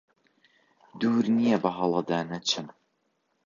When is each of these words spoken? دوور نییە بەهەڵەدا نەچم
دوور 0.99 1.25
نییە 1.37 1.57
بەهەڵەدا 1.63 2.19
نەچم 2.31 2.67